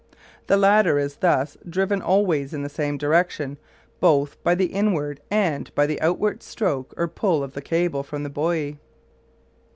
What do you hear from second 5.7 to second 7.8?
by the outward stroke or pull of the